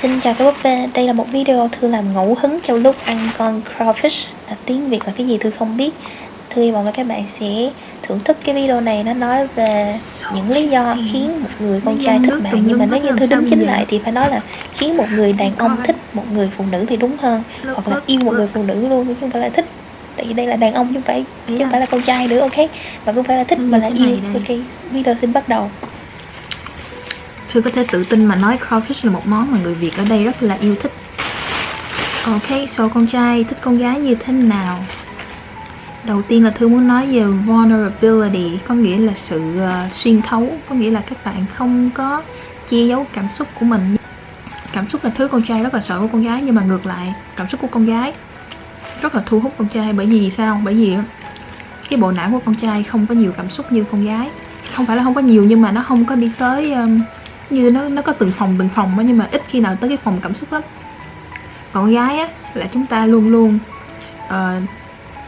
Xin 0.00 0.20
chào 0.20 0.34
các 0.34 0.44
búp 0.44 0.54
bê, 0.64 0.88
đây 0.94 1.06
là 1.06 1.12
một 1.12 1.26
video 1.32 1.68
Thư 1.68 1.88
làm 1.88 2.12
ngẫu 2.12 2.36
hứng 2.40 2.60
trong 2.62 2.82
lúc 2.82 2.96
ăn 3.04 3.28
con 3.38 3.62
crawfish. 3.78 4.26
À, 4.46 4.56
Tiếng 4.64 4.88
Việt 4.88 5.06
là 5.06 5.12
cái 5.16 5.26
gì 5.26 5.38
Thư 5.38 5.50
không 5.50 5.76
biết. 5.76 5.90
Thư 6.50 6.62
hy 6.62 6.70
vọng 6.70 6.86
là 6.86 6.92
các 6.92 7.06
bạn 7.06 7.24
sẽ 7.28 7.70
thưởng 8.02 8.20
thức 8.24 8.36
cái 8.44 8.54
video 8.54 8.80
này. 8.80 9.04
Nó 9.04 9.14
nói 9.14 9.46
về 9.54 9.98
những 10.34 10.50
lý 10.50 10.68
do 10.68 10.96
khiến 11.12 11.42
một 11.42 11.48
người 11.58 11.80
con 11.84 11.98
trai 12.04 12.20
thích 12.26 12.34
bạn. 12.44 12.62
Nhưng 12.66 12.78
mà 12.78 12.86
nếu 12.86 13.00
như 13.00 13.10
Thư 13.18 13.26
đính 13.26 13.44
chính 13.50 13.60
lại 13.60 13.84
thì 13.88 13.98
phải 13.98 14.12
nói 14.12 14.30
là 14.30 14.40
khiến 14.74 14.96
một 14.96 15.06
người 15.12 15.32
đàn 15.32 15.56
ông 15.56 15.76
thích 15.84 15.96
một 16.12 16.24
người 16.32 16.50
phụ 16.56 16.64
nữ 16.70 16.84
thì 16.88 16.96
đúng 16.96 17.16
hơn. 17.16 17.42
Hoặc 17.62 17.88
là 17.88 18.00
yêu 18.06 18.20
một 18.20 18.32
người 18.32 18.48
phụ 18.54 18.62
nữ 18.62 18.88
luôn 18.88 19.06
chứ 19.06 19.14
không 19.20 19.30
phải 19.30 19.42
là 19.42 19.48
thích. 19.48 19.66
Tại 20.16 20.26
vì 20.26 20.32
đây 20.32 20.46
là 20.46 20.56
đàn 20.56 20.74
ông 20.74 20.88
chứ 20.88 20.94
không 20.94 21.02
phải, 21.02 21.24
chứ 21.48 21.54
không 21.58 21.70
phải 21.70 21.80
là 21.80 21.86
con 21.86 22.02
trai 22.02 22.28
nữa 22.28 22.40
ok? 22.40 22.56
Và 23.04 23.12
cũng 23.12 23.24
phải 23.24 23.36
là 23.36 23.44
thích 23.44 23.58
mà 23.58 23.78
là 23.78 23.90
yêu. 23.94 24.16
Ok, 24.34 24.58
video 24.90 25.14
xin 25.14 25.32
bắt 25.32 25.48
đầu 25.48 25.70
Thư 27.48 27.60
có 27.60 27.70
thể 27.70 27.84
tự 27.92 28.04
tin 28.04 28.24
mà 28.24 28.36
nói 28.36 28.58
crawfish 28.68 29.00
là 29.02 29.10
một 29.10 29.26
món 29.26 29.52
mà 29.52 29.58
người 29.62 29.74
Việt 29.74 29.96
ở 29.96 30.04
đây 30.08 30.24
rất 30.24 30.42
là 30.42 30.54
yêu 30.54 30.74
thích 30.82 30.92
Ok, 32.26 32.68
so 32.70 32.88
con 32.88 33.06
trai 33.06 33.44
thích 33.44 33.58
con 33.62 33.78
gái 33.78 34.00
như 34.00 34.14
thế 34.14 34.32
nào? 34.32 34.84
Đầu 36.04 36.22
tiên 36.22 36.44
là 36.44 36.50
Thư 36.50 36.68
muốn 36.68 36.88
nói 36.88 37.06
về 37.06 37.24
vulnerability 37.24 38.58
Có 38.68 38.74
nghĩa 38.74 38.98
là 38.98 39.12
sự 39.16 39.40
uh, 39.40 39.92
xuyên 39.92 40.22
thấu 40.22 40.48
Có 40.68 40.74
nghĩa 40.74 40.90
là 40.90 41.00
các 41.00 41.24
bạn 41.24 41.44
không 41.54 41.90
có 41.94 42.22
che 42.70 42.78
giấu 42.78 43.06
cảm 43.12 43.28
xúc 43.34 43.48
của 43.60 43.66
mình 43.66 43.96
Cảm 44.72 44.88
xúc 44.88 45.04
là 45.04 45.10
thứ 45.10 45.28
con 45.28 45.42
trai 45.42 45.62
rất 45.62 45.74
là 45.74 45.80
sợ 45.80 46.00
của 46.00 46.08
con 46.12 46.22
gái 46.22 46.42
Nhưng 46.44 46.54
mà 46.54 46.62
ngược 46.62 46.86
lại, 46.86 47.14
cảm 47.36 47.48
xúc 47.48 47.60
của 47.60 47.68
con 47.70 47.86
gái 47.86 48.12
rất 49.02 49.14
là 49.14 49.22
thu 49.26 49.40
hút 49.40 49.54
con 49.58 49.68
trai 49.68 49.92
Bởi 49.92 50.06
vì 50.06 50.30
sao? 50.30 50.60
Bởi 50.64 50.74
vì 50.74 50.96
cái 51.90 51.98
bộ 52.00 52.12
não 52.12 52.30
của 52.30 52.40
con 52.46 52.54
trai 52.54 52.82
không 52.82 53.06
có 53.06 53.14
nhiều 53.14 53.32
cảm 53.36 53.50
xúc 53.50 53.72
như 53.72 53.84
con 53.90 54.04
gái 54.04 54.30
Không 54.74 54.86
phải 54.86 54.96
là 54.96 55.04
không 55.04 55.14
có 55.14 55.20
nhiều 55.20 55.44
nhưng 55.44 55.60
mà 55.62 55.72
nó 55.72 55.82
không 55.82 56.04
có 56.04 56.14
đi 56.14 56.30
tới 56.38 56.72
um, 56.72 57.00
như 57.50 57.70
nó 57.70 57.88
nó 57.88 58.02
có 58.02 58.12
từng 58.12 58.30
phòng 58.30 58.54
từng 58.58 58.68
phòng 58.74 58.92
đó, 58.96 59.02
nhưng 59.06 59.18
mà 59.18 59.28
ít 59.32 59.42
khi 59.48 59.60
nào 59.60 59.76
tới 59.80 59.88
cái 59.88 59.98
phòng 60.04 60.18
cảm 60.22 60.34
xúc 60.34 60.52
lắm. 60.52 60.62
Còn 61.72 61.90
gái 61.94 62.18
á 62.18 62.28
là 62.54 62.66
chúng 62.72 62.86
ta 62.86 63.06
luôn 63.06 63.28
luôn 63.28 63.58
uh, 64.26 64.62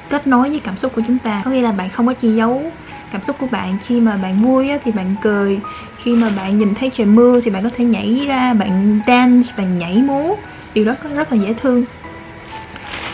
kết 0.09 0.27
nối 0.27 0.51
với 0.51 0.61
cảm 0.61 0.79
xúc 0.79 0.93
của 0.95 1.03
chúng 1.07 1.19
ta. 1.19 1.43
Có 1.45 1.51
nghĩa 1.51 1.63
là 1.63 1.73
bạn 1.73 1.91
không 1.91 2.07
có 2.07 2.15
che 2.15 2.29
giấu 2.29 2.73
cảm 3.13 3.25
xúc 3.25 3.37
của 3.39 3.47
bạn. 3.51 3.79
Khi 3.87 4.01
mà 4.01 4.17
bạn 4.17 4.43
vui 4.43 4.69
á, 4.71 4.79
thì 4.85 4.93
bạn 4.93 5.15
cười. 5.23 5.61
Khi 6.03 6.13
mà 6.13 6.31
bạn 6.37 6.59
nhìn 6.59 6.75
thấy 6.75 6.91
trời 6.95 7.07
mưa 7.07 7.41
thì 7.41 7.51
bạn 7.51 7.63
có 7.63 7.71
thể 7.77 7.85
nhảy 7.85 8.25
ra 8.29 8.55
bạn 8.55 9.01
dance 9.07 9.49
bạn 9.57 9.79
nhảy 9.79 9.97
múa. 9.97 10.35
Điều 10.75 10.85
đó 10.85 10.95
rất 11.15 11.33
là 11.33 11.39
dễ 11.39 11.55
thương. 11.63 11.85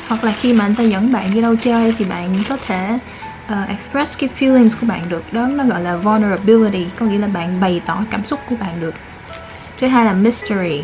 Hoặc 0.08 0.24
là 0.24 0.32
khi 0.32 0.52
mà 0.52 0.64
anh 0.64 0.74
ta 0.74 0.82
dẫn 0.82 1.12
bạn 1.12 1.34
đi 1.34 1.40
đâu 1.40 1.56
chơi 1.56 1.94
thì 1.98 2.04
bạn 2.04 2.28
có 2.48 2.56
thể 2.66 2.98
uh, 3.52 3.68
express 3.68 4.18
cái 4.18 4.30
feelings 4.38 4.70
của 4.80 4.86
bạn 4.86 5.02
được 5.08 5.32
đó 5.32 5.46
nó 5.46 5.64
gọi 5.64 5.82
là 5.82 5.96
vulnerability 5.96 6.86
có 6.98 7.06
nghĩa 7.06 7.18
là 7.18 7.26
bạn 7.26 7.60
bày 7.60 7.80
tỏ 7.86 8.04
cảm 8.10 8.26
xúc 8.26 8.40
của 8.48 8.56
bạn 8.60 8.80
được. 8.80 8.94
Thứ 9.80 9.86
hai 9.86 10.04
là 10.04 10.12
mystery 10.12 10.82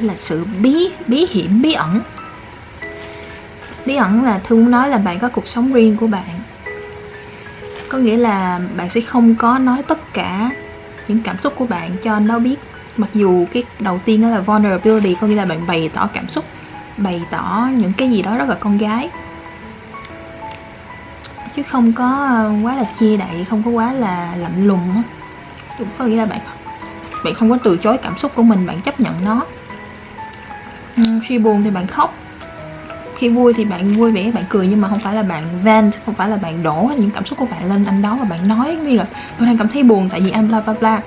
là 0.00 0.14
sự 0.20 0.44
bí 0.62 0.90
bí 1.06 1.26
hiểm 1.30 1.62
bí 1.62 1.72
ẩn. 1.72 2.00
Bí 3.86 3.96
ẩn 3.96 4.24
là 4.24 4.38
thư 4.38 4.56
muốn 4.56 4.70
nói 4.70 4.88
là 4.88 4.98
bạn 4.98 5.18
có 5.18 5.28
cuộc 5.28 5.46
sống 5.46 5.72
riêng 5.72 5.96
của 5.96 6.06
bạn. 6.06 6.40
Có 7.88 7.98
nghĩa 7.98 8.16
là 8.16 8.60
bạn 8.76 8.90
sẽ 8.90 9.00
không 9.00 9.34
có 9.34 9.58
nói 9.58 9.82
tất 9.82 10.12
cả 10.12 10.50
những 11.08 11.20
cảm 11.22 11.36
xúc 11.42 11.52
của 11.56 11.66
bạn 11.66 11.90
cho 12.02 12.18
nó 12.18 12.38
biết. 12.38 12.56
Mặc 12.96 13.10
dù 13.14 13.46
cái 13.52 13.64
đầu 13.78 14.00
tiên 14.04 14.22
đó 14.22 14.28
là 14.28 14.40
vulnerability 14.40 15.16
có 15.20 15.26
nghĩa 15.26 15.36
là 15.36 15.44
bạn 15.44 15.66
bày 15.66 15.90
tỏ 15.94 16.08
cảm 16.12 16.28
xúc 16.28 16.44
bày 16.96 17.22
tỏ 17.30 17.68
những 17.76 17.92
cái 17.92 18.10
gì 18.10 18.22
đó 18.22 18.36
rất 18.36 18.48
là 18.48 18.54
con 18.54 18.78
gái 18.78 19.10
chứ 21.56 21.62
không 21.62 21.92
có 21.92 22.26
ờ, 22.28 22.52
quá 22.62 22.74
là 22.74 22.84
chia 22.98 23.16
đậy, 23.16 23.46
không 23.50 23.62
có 23.62 23.70
quá 23.70 23.92
là 23.92 24.36
lạnh 24.36 24.66
lùng 24.66 24.92
á. 24.94 25.02
Có 25.98 26.04
nghĩa 26.04 26.16
là 26.16 26.24
bạn 26.24 26.40
bạn 27.24 27.34
không 27.34 27.50
có 27.50 27.58
từ 27.64 27.76
chối 27.76 27.98
cảm 27.98 28.18
xúc 28.18 28.32
của 28.34 28.42
mình, 28.42 28.66
bạn 28.66 28.80
chấp 28.80 29.00
nhận 29.00 29.14
nó. 29.24 29.44
Ừ, 30.96 31.02
khi 31.26 31.38
buồn 31.38 31.62
thì 31.62 31.70
bạn 31.70 31.86
khóc, 31.86 32.14
khi 33.16 33.28
vui 33.28 33.54
thì 33.54 33.64
bạn 33.64 33.92
vui 33.92 34.12
vẻ, 34.12 34.30
bạn 34.34 34.44
cười, 34.48 34.66
nhưng 34.66 34.80
mà 34.80 34.88
không 34.88 34.98
phải 34.98 35.14
là 35.14 35.22
bạn 35.22 35.44
vent, 35.62 35.92
không 36.06 36.14
phải 36.14 36.28
là 36.28 36.36
bạn 36.36 36.62
đổ 36.62 36.90
những 36.98 37.10
cảm 37.10 37.24
xúc 37.24 37.38
của 37.38 37.46
bạn 37.46 37.68
lên 37.68 37.84
anh 37.84 38.02
đó 38.02 38.16
và 38.20 38.24
bạn 38.24 38.48
nói 38.48 38.76
như 38.76 38.96
là, 38.96 39.06
tôi 39.38 39.46
đang 39.46 39.58
cảm 39.58 39.68
thấy 39.68 39.82
buồn 39.82 40.08
tại 40.08 40.20
vì 40.20 40.30
anh 40.30 40.48
bla 40.48 40.60
bla 40.60 40.74
bla. 40.80 41.00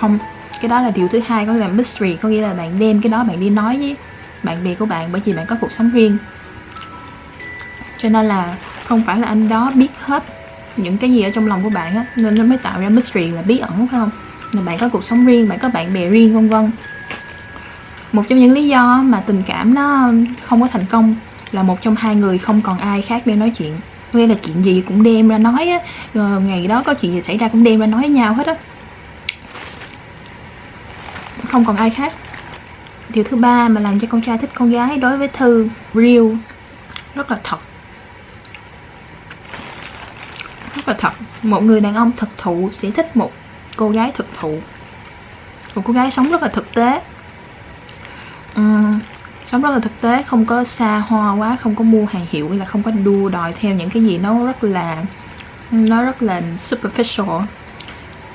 Không, 0.00 0.18
cái 0.60 0.68
đó 0.68 0.80
là 0.80 0.90
điều 0.90 1.08
thứ 1.08 1.20
hai, 1.26 1.46
có 1.46 1.52
nghĩa 1.52 1.58
là 1.58 1.68
mystery, 1.68 2.16
có 2.16 2.28
nghĩa 2.28 2.42
là 2.42 2.54
bạn 2.54 2.78
đem 2.78 3.00
cái 3.00 3.10
đó 3.10 3.24
bạn 3.24 3.40
đi 3.40 3.50
nói 3.50 3.78
với 3.78 3.96
bạn 4.42 4.64
bè 4.64 4.74
của 4.74 4.86
bạn 4.86 5.08
bởi 5.12 5.22
vì 5.24 5.32
bạn 5.32 5.46
có 5.46 5.56
cuộc 5.60 5.72
sống 5.72 5.90
riêng. 5.90 6.18
Cho 7.98 8.08
nên 8.08 8.26
là 8.26 8.56
không 8.90 9.02
phải 9.06 9.18
là 9.18 9.28
anh 9.28 9.48
đó 9.48 9.72
biết 9.74 9.90
hết 9.98 10.24
những 10.76 10.98
cái 10.98 11.12
gì 11.12 11.22
ở 11.22 11.30
trong 11.30 11.46
lòng 11.46 11.62
của 11.62 11.70
bạn 11.70 11.96
á, 11.96 12.04
nên 12.16 12.34
nó 12.34 12.44
mới 12.44 12.58
tạo 12.58 12.80
ra 12.80 12.88
mystery 12.88 13.30
là 13.30 13.42
bí 13.42 13.58
ẩn, 13.58 13.70
phải 13.90 14.00
không? 14.00 14.10
Là 14.52 14.62
bạn 14.62 14.78
có 14.78 14.88
cuộc 14.88 15.04
sống 15.04 15.26
riêng, 15.26 15.48
bạn 15.48 15.58
có 15.58 15.68
bạn 15.68 15.94
bè 15.94 16.10
riêng, 16.10 16.34
vân 16.34 16.48
vân. 16.48 16.70
Một 18.12 18.22
trong 18.28 18.38
những 18.38 18.52
lý 18.52 18.68
do 18.68 19.02
mà 19.02 19.22
tình 19.26 19.42
cảm 19.46 19.74
nó 19.74 20.12
không 20.46 20.60
có 20.60 20.68
thành 20.72 20.84
công 20.90 21.16
là 21.52 21.62
một 21.62 21.82
trong 21.82 21.96
hai 21.96 22.16
người 22.16 22.38
không 22.38 22.60
còn 22.62 22.78
ai 22.78 23.02
khác 23.02 23.22
để 23.24 23.34
nói 23.34 23.50
chuyện. 23.50 23.74
Nghĩa 24.12 24.26
là 24.26 24.34
chuyện 24.34 24.64
gì 24.64 24.82
cũng 24.88 25.02
đem 25.02 25.28
ra 25.28 25.38
nói 25.38 25.68
á 25.68 25.78
rồi 26.14 26.40
ngày 26.40 26.66
đó 26.66 26.82
có 26.82 26.94
chuyện 26.94 27.12
gì 27.12 27.20
xảy 27.20 27.38
ra 27.38 27.48
cũng 27.48 27.64
đem 27.64 27.80
ra 27.80 27.86
nói 27.86 28.00
với 28.00 28.10
nhau 28.10 28.34
hết 28.34 28.46
á. 28.46 28.54
Không 31.48 31.64
còn 31.64 31.76
ai 31.76 31.90
khác. 31.90 32.12
Điều 33.08 33.24
thứ 33.24 33.36
ba 33.36 33.68
mà 33.68 33.80
làm 33.80 34.00
cho 34.00 34.08
con 34.10 34.20
trai 34.20 34.38
thích 34.38 34.50
con 34.54 34.70
gái 34.70 34.96
đối 34.96 35.16
với 35.16 35.28
thư 35.28 35.68
real 35.94 36.26
rất 37.14 37.30
là 37.30 37.38
thật 37.44 37.58
rất 40.74 40.88
là 40.88 40.94
thật. 40.98 41.12
Một 41.42 41.62
người 41.62 41.80
đàn 41.80 41.94
ông 41.94 42.12
thực 42.16 42.28
thụ 42.38 42.70
sẽ 42.78 42.90
thích 42.90 43.16
một 43.16 43.32
cô 43.76 43.90
gái 43.90 44.12
thực 44.14 44.26
thụ. 44.40 44.58
Một 45.74 45.82
cô 45.84 45.92
gái 45.92 46.10
sống 46.10 46.30
rất 46.30 46.42
là 46.42 46.48
thực 46.48 46.74
tế. 46.74 47.00
Uhm, 48.60 49.00
sống 49.50 49.62
rất 49.62 49.70
là 49.70 49.78
thực 49.78 50.00
tế 50.00 50.22
không 50.22 50.44
có 50.44 50.64
xa 50.64 50.98
hoa 50.98 51.32
quá 51.32 51.56
không 51.60 51.74
có 51.74 51.84
mua 51.84 52.04
hàng 52.04 52.26
hiệu 52.30 52.48
hay 52.48 52.58
là 52.58 52.64
không 52.64 52.82
có 52.82 52.90
đua 52.90 53.28
đòi 53.28 53.52
theo 53.52 53.74
những 53.74 53.90
cái 53.90 54.02
gì 54.02 54.18
nó 54.18 54.46
rất 54.46 54.64
là 54.64 55.04
nó 55.70 56.02
rất 56.02 56.22
là 56.22 56.42
superficial. 56.70 57.42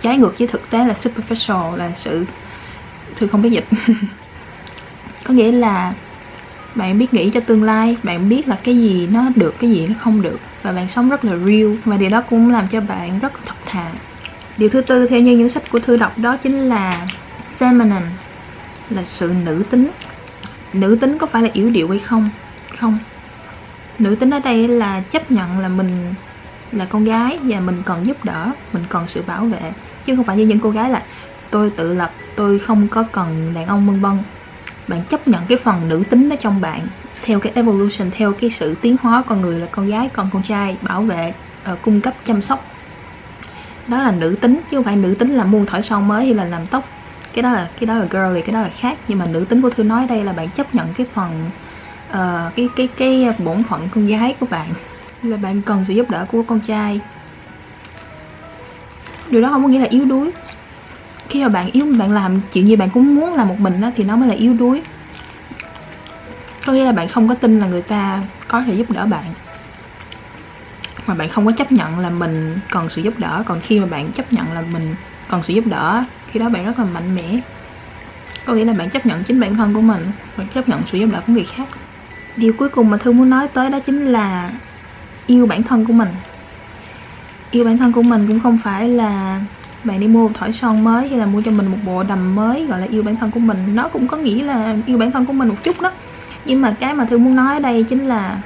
Trái 0.02 0.18
ngược 0.18 0.40
với 0.40 0.48
thực 0.48 0.70
tế 0.70 0.86
là 0.86 0.96
superficial 1.04 1.76
là 1.76 1.92
sự 1.96 2.26
thư 3.16 3.28
không 3.28 3.42
biết 3.42 3.50
dịch. 3.50 3.66
Có 5.24 5.34
nghĩa 5.34 5.52
là 5.52 5.94
bạn 6.76 7.00
biết 7.00 7.14
nghĩ 7.14 7.30
cho 7.30 7.40
tương 7.40 7.64
lai, 7.64 7.98
bạn 8.04 8.30
biết 8.30 8.48
là 8.48 8.60
cái 8.64 8.78
gì 8.78 9.08
nó 9.12 9.30
được, 9.36 9.56
cái 9.60 9.70
gì 9.70 9.88
nó 9.88 9.96
không 10.00 10.22
được. 10.22 10.40
Và 10.64 10.72
bạn 10.72 10.88
sống 10.88 11.10
rất 11.10 11.26
là 11.26 11.38
real. 11.38 11.76
Và 11.86 11.98
điều 11.98 12.10
đó 12.10 12.22
cũng 12.22 12.52
làm 12.52 12.68
cho 12.68 12.82
bạn 12.82 13.20
rất 13.20 13.34
thật 13.46 13.56
thà 13.66 13.92
điều 14.58 14.70
thứ 14.70 14.82
tư, 14.82 15.08
theo 15.08 15.20
như 15.20 15.38
những 15.38 15.50
sách 15.50 15.72
của 15.72 15.80
thư 15.80 15.98
đọc, 15.98 16.18
đó 16.18 16.38
chính 16.38 16.60
là 16.60 17.08
feminine, 17.60 18.02
là 18.90 19.04
sự 19.06 19.34
nữ 19.46 19.64
tính. 19.70 19.92
Nữ 20.74 20.98
tính 21.02 21.18
có 21.18 21.28
phải 21.28 21.44
là 21.44 21.50
yếu 21.54 21.70
điệu 21.70 21.90
hay 21.90 22.00
không? 22.00 22.30
Không. 22.78 22.98
Nữ 24.00 24.16
tính 24.16 24.30
ở 24.30 24.40
đây 24.40 24.68
là 24.68 25.02
chấp 25.02 25.32
nhận 25.32 25.60
là 25.60 25.68
mình 25.68 26.14
là 26.72 26.86
con 26.86 27.06
gái 27.06 27.38
và 27.44 27.60
mình 27.60 27.82
cần 27.86 28.06
giúp 28.06 28.26
đỡ, 28.26 28.52
mình 28.74 28.84
cần 28.90 29.06
sự 29.08 29.24
bảo 29.28 29.46
vệ. 29.46 29.74
Chứ 30.06 30.16
không 30.16 30.26
phải 30.26 30.38
như 30.38 30.46
những 30.46 30.60
cô 30.60 30.70
gái 30.70 30.90
là, 30.90 31.04
tôi 31.50 31.70
tự 31.70 31.94
lập, 31.94 32.12
tôi 32.36 32.60
không 32.60 32.88
có 32.88 33.04
cần 33.12 33.52
đàn 33.56 33.66
ông 33.66 33.86
vân 33.88 34.00
vân 34.00 34.18
bạn 34.88 35.04
chấp 35.10 35.28
nhận 35.28 35.42
cái 35.48 35.58
phần 35.58 35.90
nữ 35.90 36.04
tính 36.10 36.30
đó 36.30 36.36
trong 36.40 36.62
bạn 36.62 36.88
theo 37.22 37.40
cái 37.40 37.52
evolution 37.56 38.12
theo 38.12 38.34
cái 38.34 38.50
sự 38.50 38.76
tiến 38.82 38.96
hóa 39.02 39.24
con 39.28 39.42
người 39.42 39.60
là 39.60 39.68
con 39.72 39.88
gái 39.88 40.10
còn 40.14 40.30
con 40.34 40.44
trai 40.44 40.78
bảo 40.82 41.02
vệ 41.02 41.34
uh, 41.72 41.82
cung 41.82 42.02
cấp 42.02 42.14
chăm 42.26 42.42
sóc. 42.42 42.66
Đó 43.88 44.02
là 44.02 44.12
nữ 44.12 44.36
tính 44.42 44.62
chứ 44.70 44.78
không 44.78 44.84
phải 44.84 44.96
nữ 44.96 45.16
tính 45.20 45.32
là 45.36 45.44
muôn 45.44 45.66
thỏi 45.66 45.84
son 45.84 46.08
mới 46.08 46.26
hay 46.26 46.34
là 46.34 46.46
làm 46.46 46.68
tóc. 46.68 46.84
Cái 47.34 47.42
đó 47.42 47.52
là 47.52 47.70
cái 47.80 47.88
đó 47.88 47.96
là 47.96 48.06
girl 48.06 48.34
thì 48.36 48.42
cái 48.42 48.54
đó 48.54 48.62
là 48.62 48.70
khác 48.78 48.98
nhưng 49.08 49.20
mà 49.20 49.26
nữ 49.26 49.46
tính 49.50 49.62
của 49.62 49.70
thư 49.70 49.84
nói 49.84 50.08
đây 50.08 50.24
là 50.24 50.34
bạn 50.34 50.50
chấp 50.50 50.76
nhận 50.76 50.88
cái 50.98 51.08
phần 51.14 51.44
uh, 52.10 52.56
cái 52.56 52.70
cái 52.76 52.88
cái 52.98 53.28
bổn 53.38 53.64
phận 53.64 53.90
con 53.96 54.08
gái 54.08 54.36
của 54.40 54.46
bạn 54.46 54.68
là 55.24 55.38
bạn 55.38 55.62
cần 55.62 55.86
sự 55.88 55.94
giúp 55.94 56.10
đỡ 56.10 56.26
của 56.32 56.44
con 56.44 56.60
trai. 56.60 57.00
Điều 59.30 59.42
đó 59.42 59.50
không 59.50 59.64
có 59.64 59.70
nghĩa 59.70 59.80
là 59.80 59.88
yếu 59.90 60.06
đuối 60.06 60.32
khi 61.30 61.44
mà 61.44 61.50
bạn 61.50 61.72
yếu 61.72 61.86
bạn 62.00 62.12
làm 62.12 62.42
chuyện 62.54 62.68
gì 62.68 62.76
bạn 62.76 62.90
cũng 62.90 63.16
muốn 63.16 63.34
làm 63.34 63.48
một 63.48 63.60
mình 63.60 63.82
đó, 63.82 63.90
thì 63.96 64.04
nó 64.04 64.16
mới 64.16 64.30
là 64.30 64.36
yếu 64.36 64.54
đuối. 64.54 64.82
Có 66.66 66.74
nghĩa 66.74 66.86
là 66.86 66.92
bạn 66.92 67.08
không 67.08 67.28
có 67.28 67.36
tin 67.36 67.60
là 67.60 67.68
người 67.68 67.82
ta 67.82 68.22
có 68.48 68.62
thể 68.62 68.74
giúp 68.74 68.92
đỡ 68.92 69.06
bạn. 69.06 69.24
Mà 71.08 71.14
bạn 71.14 71.30
không 71.30 71.46
có 71.46 71.52
chấp 71.52 71.72
nhận 71.72 72.00
là 72.00 72.10
mình 72.10 72.58
cần 72.70 72.90
sự 72.90 73.02
giúp 73.02 73.14
đỡ. 73.18 73.44
Còn 73.46 73.62
khi 73.62 73.80
mà 73.80 73.86
bạn 73.86 74.12
chấp 74.12 74.34
nhận 74.34 74.54
là 74.54 74.62
mình 74.62 74.96
cần 75.30 75.42
sự 75.48 75.54
giúp 75.54 75.68
đỡ 75.68 76.04
khi 76.32 76.40
đó 76.40 76.50
bạn 76.50 76.66
rất 76.66 76.80
là 76.80 76.86
mạnh 76.86 77.16
mẽ. 77.16 77.40
Có 78.46 78.54
nghĩa 78.54 78.66
là 78.66 78.74
bạn 78.74 78.90
chấp 78.90 79.06
nhận 79.06 79.24
chính 79.24 79.40
bản 79.40 79.56
thân 79.56 79.74
của 79.74 79.82
mình 79.82 80.12
và 80.36 80.44
chấp 80.54 80.70
nhận 80.70 80.82
sự 80.92 80.98
giúp 80.98 81.10
đỡ 81.12 81.22
của 81.28 81.34
người 81.34 81.48
khác. 81.56 81.68
Điều 82.36 82.54
cuối 82.54 82.70
cùng 82.70 82.90
mà 82.90 82.98
thư 82.98 83.12
muốn 83.12 83.30
nói 83.30 83.48
tới 83.48 83.70
đó 83.70 83.80
chính 83.80 84.06
là 84.06 84.52
yêu 85.28 85.46
bản 85.46 85.64
thân 85.64 85.86
của 85.86 85.94
mình. 85.94 86.10
Yêu 87.52 87.66
bản 87.66 87.78
thân 87.78 87.92
của 87.92 88.02
mình 88.02 88.28
cũng 88.28 88.40
không 88.40 88.58
phải 88.64 88.90
là 88.90 89.42
bạn 89.86 90.00
đi 90.00 90.08
mua 90.08 90.28
một 90.28 90.34
thỏi 90.34 90.54
son 90.54 90.84
mới 90.84 91.08
hay 91.08 91.20
là 91.20 91.26
mua 91.26 91.42
cho 91.42 91.52
mình 91.52 91.68
một 91.68 91.78
bộ 91.86 92.04
đầm 92.04 92.36
mới 92.36 92.66
gọi 92.66 92.80
là 92.80 92.88
yêu 92.90 93.04
bản 93.04 93.16
thân 93.16 93.32
của 93.32 93.40
mình. 93.40 93.58
Nó 93.74 93.88
cũng 93.88 94.08
có 94.08 94.18
nghĩa 94.18 94.44
là 94.44 94.76
yêu 94.86 94.98
bản 94.98 95.12
thân 95.12 95.26
của 95.26 95.34
mình 95.34 95.50
một 95.50 95.64
chút 95.64 95.82
đó. 95.82 95.92
Nhưng 96.46 96.62
mà 96.62 96.76
cái 96.80 96.94
mà 96.94 97.06
thư 97.06 97.18
muốn 97.18 97.36
nói 97.36 97.54
ở 97.54 97.60
đây 97.60 97.84
chính 97.84 98.08
là 98.08 98.42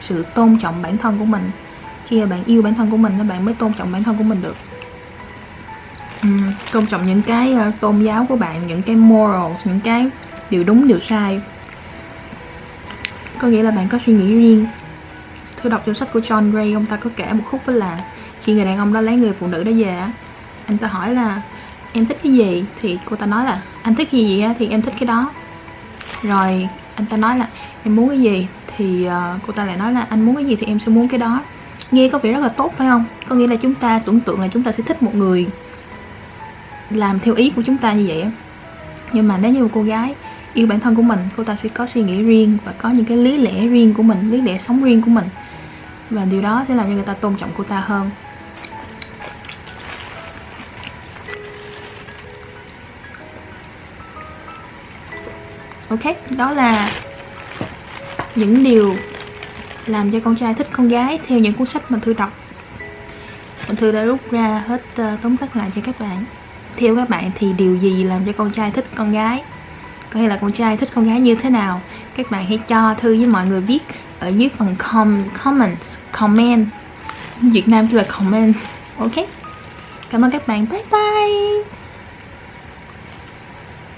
sự 0.00 0.24
tôn 0.34 0.58
trọng 0.58 0.82
bản 0.82 0.96
thân 0.96 1.18
của 1.18 1.24
mình. 1.24 1.50
Khi 2.06 2.20
mà 2.20 2.26
bạn 2.26 2.44
yêu 2.46 2.62
bản 2.62 2.74
thân 2.74 2.90
của 2.90 2.96
mình 2.96 3.12
thì 3.18 3.28
bạn 3.28 3.44
mới 3.44 3.54
tôn 3.54 3.72
trọng 3.72 3.92
bản 3.92 4.02
thân 4.02 4.16
của 4.16 4.24
mình 4.24 4.42
được. 4.42 4.56
Uhm, 6.26 6.52
tôn 6.72 6.86
trọng 6.86 7.06
những 7.06 7.22
cái 7.22 7.54
uh, 7.54 7.80
tôn 7.80 8.02
giáo 8.02 8.26
của 8.28 8.36
bạn 8.36 8.66
những 8.66 8.82
cái 8.82 8.96
morals 8.96 9.56
những 9.64 9.80
cái 9.80 10.10
điều 10.50 10.64
đúng 10.64 10.88
điều 10.88 10.98
sai. 10.98 11.40
Có 13.38 13.48
nghĩa 13.48 13.62
là 13.62 13.70
bạn 13.70 13.88
có 13.88 13.98
suy 14.06 14.12
nghĩ 14.12 14.34
riêng. 14.34 14.66
Thư 15.62 15.68
đọc 15.70 15.82
trong 15.86 15.94
sách 15.94 16.12
của 16.12 16.20
John 16.20 16.50
Gray 16.50 16.72
ông 16.72 16.86
ta 16.86 16.96
có 16.96 17.10
kể 17.16 17.32
một 17.32 17.42
khúc 17.50 17.60
đó 17.66 17.72
là 17.72 18.04
khi 18.42 18.54
người 18.54 18.64
đàn 18.64 18.76
ông 18.76 18.92
đó 18.92 19.00
lấy 19.00 19.16
người 19.16 19.32
phụ 19.40 19.46
nữ 19.46 19.64
đó 19.64 19.72
về 19.76 19.96
á, 19.96 20.10
anh 20.66 20.78
ta 20.78 20.88
hỏi 20.88 21.14
là 21.14 21.42
em 21.92 22.06
thích 22.06 22.18
cái 22.22 22.32
gì? 22.32 22.64
Thì 22.80 22.98
cô 23.04 23.16
ta 23.16 23.26
nói 23.26 23.44
là, 23.44 23.62
anh 23.82 23.94
thích 23.94 24.08
cái 24.12 24.20
gì 24.20 24.44
thì 24.58 24.68
em 24.68 24.82
thích 24.82 24.94
cái 24.98 25.06
đó. 25.06 25.30
Rồi 26.22 26.68
anh 26.94 27.06
ta 27.06 27.16
nói 27.16 27.38
là, 27.38 27.48
em 27.84 27.96
muốn 27.96 28.08
cái 28.08 28.20
gì 28.20 28.46
thì 28.76 29.04
ờ, 29.04 29.38
cô 29.46 29.52
ta 29.52 29.64
lại 29.64 29.76
nói 29.76 29.92
là, 29.92 30.06
anh 30.08 30.26
muốn 30.26 30.34
cái 30.34 30.44
gì 30.44 30.56
thì 30.56 30.66
em 30.66 30.78
sẽ 30.78 30.86
muốn 30.86 31.08
cái 31.08 31.18
đó. 31.18 31.42
Nghe 31.90 32.08
có 32.08 32.18
vẻ 32.18 32.32
rất 32.32 32.40
là 32.40 32.48
tốt, 32.48 32.74
phải 32.76 32.88
không? 32.88 33.04
Có 33.28 33.36
nghĩa 33.36 33.46
là 33.46 33.56
chúng 33.56 33.74
ta 33.74 33.98
tưởng 33.98 34.20
tượng 34.20 34.40
là 34.40 34.48
chúng 34.48 34.62
ta 34.62 34.72
sẽ 34.72 34.82
thích 34.82 35.02
một 35.02 35.14
người 35.14 35.46
làm 36.90 37.20
theo 37.20 37.34
ý 37.34 37.50
của 37.50 37.62
chúng 37.62 37.76
ta 37.76 37.92
như 37.92 38.04
vậy 38.08 38.24
nhưng 39.12 39.28
mà 39.28 39.36
nếu 39.36 39.52
như 39.52 39.62
một 39.62 39.68
cô 39.74 39.82
gái 39.82 40.14
yêu 40.54 40.66
bản 40.66 40.80
thân 40.80 40.94
của 40.94 41.02
mình, 41.02 41.18
cô 41.36 41.44
ta 41.44 41.56
sẽ 41.56 41.68
có 41.68 41.86
suy 41.86 42.02
nghĩ 42.02 42.22
riêng 42.22 42.58
và 42.64 42.72
có 42.78 42.90
những 42.90 43.04
cái 43.04 43.16
lý 43.16 43.38
lẽ 43.38 43.66
riêng 43.66 43.94
của 43.94 44.02
mình, 44.02 44.30
lý 44.30 44.40
lẽ 44.40 44.58
sống 44.58 44.84
riêng 44.84 45.02
của 45.02 45.10
mình. 45.10 45.24
Và 46.10 46.24
điều 46.24 46.42
đó 46.42 46.64
sẽ 46.68 46.74
làm 46.74 46.86
cho 46.86 46.92
người 46.92 47.02
ta 47.02 47.14
tôn 47.14 47.34
trọng 47.34 47.50
cô 47.56 47.64
ta 47.64 47.80
hơn. 47.86 48.10
Ok 56.04 56.16
đó 56.30 56.52
là 56.52 56.90
những 58.34 58.64
điều 58.64 58.96
làm 59.86 60.10
cho 60.10 60.20
con 60.24 60.36
trai 60.36 60.54
thích 60.54 60.68
con 60.72 60.88
gái 60.88 61.18
theo 61.26 61.38
những 61.38 61.52
cuốn 61.52 61.66
sách 61.66 61.90
mà 61.90 61.98
thư 62.02 62.12
đọc. 62.12 62.32
Mình 63.68 63.76
thư 63.76 63.92
đã 63.92 64.02
rút 64.02 64.20
ra 64.30 64.64
hết 64.66 64.82
uh, 65.02 65.22
tóm 65.22 65.36
tắt 65.36 65.56
lại 65.56 65.70
cho 65.74 65.82
các 65.84 66.00
bạn. 66.00 66.24
Theo 66.76 66.96
các 66.96 67.08
bạn 67.08 67.30
thì 67.38 67.52
điều 67.52 67.76
gì 67.76 68.04
làm 68.04 68.24
cho 68.24 68.32
con 68.32 68.50
trai 68.50 68.70
thích 68.70 68.86
con 68.94 69.12
gái? 69.12 69.42
Có 70.10 70.20
hay 70.20 70.28
là 70.28 70.36
con 70.36 70.52
trai 70.52 70.76
thích 70.76 70.88
con 70.94 71.04
gái 71.04 71.20
như 71.20 71.34
thế 71.34 71.50
nào? 71.50 71.80
Các 72.16 72.30
bạn 72.30 72.46
hãy 72.46 72.58
cho 72.68 72.94
thư 73.00 73.16
với 73.16 73.26
mọi 73.26 73.46
người 73.46 73.60
biết 73.60 73.82
ở 74.18 74.28
dưới 74.28 74.50
phần 74.58 74.74
com 74.78 75.22
comment 75.44 75.76
comment. 76.12 76.66
Việt 77.40 77.68
Nam 77.68 77.88
thì 77.88 77.96
là 77.96 78.04
comment. 78.18 78.54
Ok. 78.98 79.14
Cảm 80.10 80.24
ơn 80.24 80.30
các 80.30 80.48
bạn. 80.48 80.66
Bye 80.70 80.84
bye. 80.90 81.75